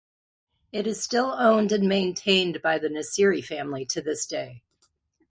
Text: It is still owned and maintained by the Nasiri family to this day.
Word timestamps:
It 0.71 0.87
is 0.87 0.99
still 0.99 1.27
owned 1.37 1.71
and 1.71 1.87
maintained 1.87 2.63
by 2.63 2.79
the 2.79 2.87
Nasiri 2.87 3.45
family 3.45 3.85
to 3.85 4.01
this 4.01 4.25
day. 4.25 4.63